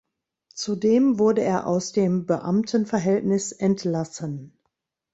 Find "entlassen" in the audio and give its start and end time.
3.51-4.57